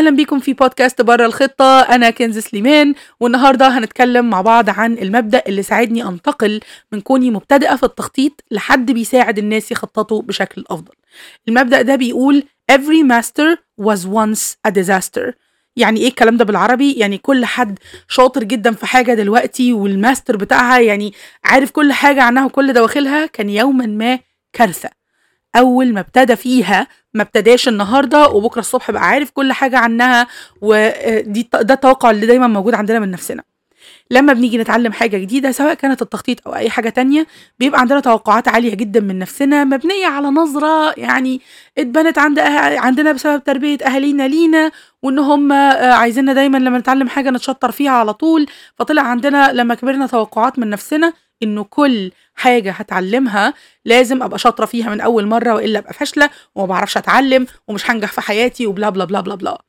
[0.00, 1.80] أهلا بيكم في بودكاست بره الخطة.
[1.80, 6.60] أنا كنز سليمان والنهاردة هنتكلم مع بعض عن المبدأ اللي ساعدني أنتقل
[6.92, 10.92] من كوني مبتدئة في التخطيط لحد بيساعد الناس يخططوا بشكل أفضل.
[11.48, 12.42] المبدأ ده بيقول
[12.72, 15.32] every master was once a disaster.
[15.76, 17.78] يعني إيه الكلام ده بالعربي؟ يعني كل حد
[18.08, 21.12] شاطر جدا في حاجة دلوقتي والماستر بتاعها يعني
[21.44, 24.18] عارف كل حاجة عنها وكل دواخلها كان يوما ما
[24.52, 24.99] كارثة.
[25.56, 30.26] أول ما ابتدى فيها ما ابتداش النهارده وبكرة الصبح بقى عارف كل حاجة عنها
[30.62, 33.42] ودي ده التوقع اللي دايما موجود عندنا من نفسنا.
[34.10, 37.26] لما بنيجي نتعلم حاجة جديدة سواء كانت التخطيط أو أي حاجة تانية
[37.58, 41.40] بيبقى عندنا توقعات عالية جدا من نفسنا مبنية على نظرة يعني
[41.78, 42.78] اتبنت عند أه...
[42.78, 44.70] عندنا بسبب تربية أهالينا لينا
[45.02, 48.46] وإن هم عايزيننا دايما لما نتعلم حاجة نتشطر فيها على طول.
[48.78, 51.12] فطلع عندنا لما كبرنا توقعات من نفسنا
[51.42, 53.54] إنه كل حاجة هتعلمها
[53.84, 58.12] لازم أبقى شاطرة فيها من أول مرة وإلا أبقى فاشلة وما بعرفش أتعلم ومش هنجح
[58.12, 59.62] في حياتي وبلا بلا بلا بلا بلا.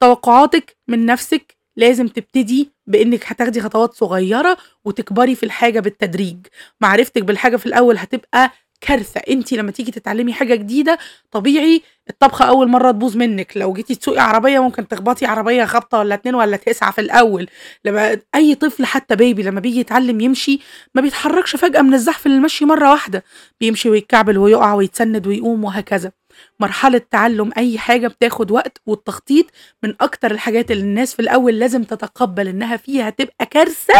[0.00, 6.36] توقعاتك من نفسك لازم تبتدي بإنك هتاخدي خطوات صغيرة وتكبري في الحاجة بالتدريج.
[6.80, 9.20] معرفتك بالحاجة في الأول هتبقى كارثة.
[9.30, 10.98] انت لما تيجي تتعلمي حاجة جديدة
[11.30, 13.56] طبيعي الطبخة أول مرة تبوظ منك.
[13.56, 17.48] لو جيتي تسوقي عربية ممكن تخبطي عربية خبطه ولا اتنين ولا تسعة في الأول.
[17.84, 20.60] لما أي طفل حتى بيبي لما بيجي يتعلم يمشي
[20.94, 23.24] ما بيتحركش فجأة من الزحف للمشي مرة واحدة.
[23.60, 26.12] بيمشي ويتكعبل ويقع ويتسند ويقوم وهكذا.
[26.60, 29.46] مرحلة تعلم أي حاجة بتاخد وقت والتخطيط
[29.82, 33.94] من أكتر الحاجات اللي الناس في الأول لازم تتقبل إنها فيها تبقى كارثة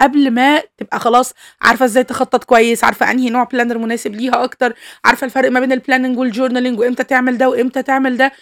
[0.00, 4.74] قبل ما تبقى خلاص عارفة إزاي تخطط كويس عارفة انهي نوع planner مناسب ليها أكتر
[5.04, 8.32] عارفة الفرق ما بين ال planning وال journaling وامتى تعمل ده وامتى تعمل ده.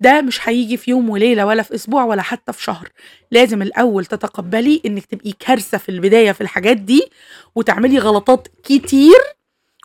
[0.00, 2.88] ده مش هيجي في يوم وليلة ولا في أسبوع ولا حتى في شهر.
[3.30, 7.08] لازم الأول تتقبلي انك تبقي كارثة في البداية في الحاجات دي
[7.54, 9.18] وتعملي غلطات كتير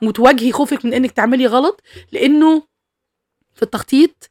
[0.04, 2.64] وتواجهي خوفك من انك تعملي غلط لأنه
[3.56, 4.30] في التخطيط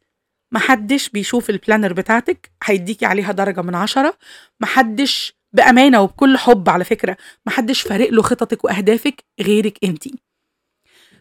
[0.53, 4.15] محدش بيشوف البلانر بتاعتك هيديكي عليها درجة من عشرة
[4.61, 10.05] محدش بأمانة وبكل حب على فكرة محدش فارق له خططك وأهدافك غيرك انت.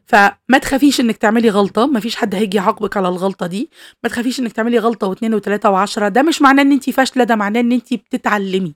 [0.06, 3.70] فما تخافيش إنك تعملي غلطة مفيش حد هيجي يعاقبك على الغلطة دي.
[4.04, 7.36] ما تخافيش إنك تعملي غلطة واثنين وثلاثة وعشرة ده مش معناه إن انت فاشلة ده
[7.36, 8.76] معناه إن انت بتتعلمي.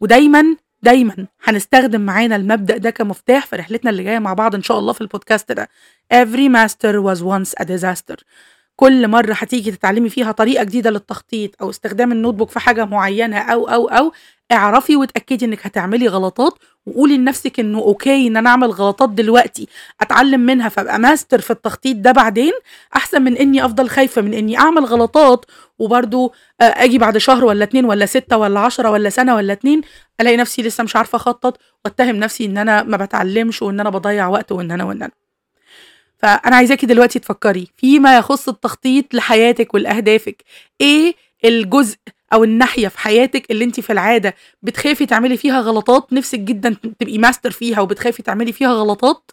[0.00, 4.78] ودايما دايما هنستخدم معانا المبدأ ده كمفتاح في رحلتنا اللي جاية مع بعض إن شاء
[4.78, 5.68] الله في البودكاست ده.
[6.14, 8.16] Every master was once a disaster.
[8.76, 13.38] كل مرة هتيجي تتعلمي فيها طريقة جديدة للتخطيط أو استخدام النوت بوك في حاجة معينة
[13.38, 14.12] أو أو أو
[14.52, 16.54] اعرفي وتأكدي إنك هتعملي غلطات
[16.86, 19.68] وقولي لنفسك إنه okay إن أنا أعمل غلطات دلوقتي
[20.00, 22.52] أتعلم منها فأبقى ماستر في التخطيط ده بعدين
[22.96, 25.44] أحسن من إني أفضل خايفة من إني أعمل غلطات
[25.78, 29.80] وبرضو أجي بعد شهر ولا اتنين ولا ستة ولا عشرة ولا سنة ولا اتنين
[30.20, 34.28] ألاقي نفسي لسه مش عارفة أخطط وأتهم نفسي إن أنا ما بتعلمش وإن أنا بضيع
[34.28, 35.12] وقت وإن أنا وإن أنا.
[36.18, 40.44] فأنا عايزاكي دلوقتي تفكري فيما يخص التخطيط لحياتك ولأهدافك
[40.80, 41.96] إيه الجزء
[42.32, 47.18] أو الناحية في حياتك اللي أنت في العادة بتخافي تعملي فيها غلطات؟ نفسك جدا تبقي
[47.18, 49.30] ماستر فيها وبتخافي تعملي فيها غلطات؟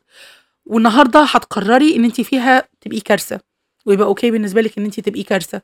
[0.65, 3.39] والنهاردة هتقرري إن أنت فيها تبقي كارثة
[3.85, 5.61] ويبقى okay بالنسبة لك إن أنت تبقي كارثة.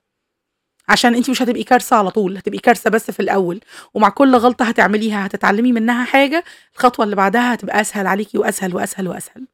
[0.89, 3.59] عشان أنت مش هتبقي كارثة على طول هتبقي كارثة بس في الأول.
[3.93, 6.43] ومع كل غلطة هتعمليها هتتعلمي منها حاجة
[6.75, 9.47] الخطوة اللي بعدها هتبقى أسهل عليكي وأسهل وأسهل وأسهل.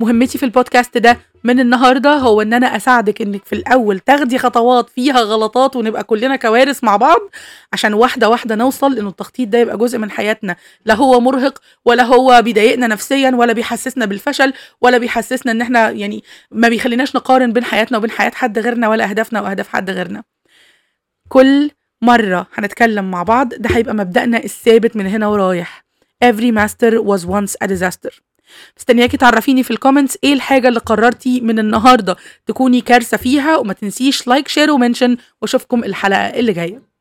[0.00, 4.88] مهمتي في البودكاست ده من النهارده هو إن أنا أساعدك إنك في الأول تاخدي خطوات
[4.90, 7.18] فيها غلطات ونبقى كلنا كوارث مع بعض
[7.72, 10.56] عشان واحدة واحدة نوصل إنه التخطيط ده يبقى جزء من حياتنا.
[10.84, 16.24] لا هو مرهق ولا هو بيضايقنا نفسيا ولا بيحسسنا بالفشل ولا بيحسسنا إن إحنا يعني
[16.50, 20.22] ما بيخليناش نقارن بين حياتنا وبين حياة حد غيرنا ولا أهدافنا وأهداف حد غيرنا.
[21.28, 21.70] كل
[22.02, 25.84] مرة هنتكلم مع بعض ده هيبقى مبدأنا الثابت من هنا ورايح.
[26.24, 28.33] Every master was once a disaster.
[28.76, 32.16] مستنياكي تعرفيني في ال comments إيه الحاجة اللي قررتي من النهارده
[32.46, 36.93] تكوني كارثة فيها وما تنسيش like share و mention واشوفكم الحلقة اللي جاية.